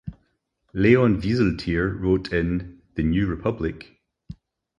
Leon 0.73 1.21
Wieseltier 1.21 1.93
wrote 1.99 2.33
in 2.33 2.81
"The 2.95 3.03
New 3.03 3.27
Republic","... 3.27 4.01